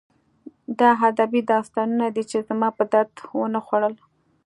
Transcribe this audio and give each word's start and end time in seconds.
دا 0.79 0.89
ادبي 1.09 1.41
داستانونه 1.51 2.07
دي 2.15 2.23
چې 2.31 2.37
زما 2.47 2.69
په 2.77 2.83
درد 2.93 3.13
ونه 3.39 3.59
خوړل 3.65 3.95